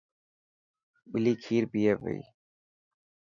[1.11, 2.19] ٻلي کير پيي پئي.